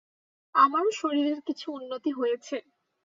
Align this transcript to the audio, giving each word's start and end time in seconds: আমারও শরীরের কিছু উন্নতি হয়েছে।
আমারও 0.55 0.91
শরীরের 0.93 1.39
কিছু 1.47 1.65
উন্নতি 1.71 2.11
হয়েছে। 2.11 2.55